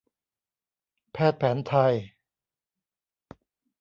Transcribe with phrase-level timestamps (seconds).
[1.13, 1.93] แพทย์แผนไทย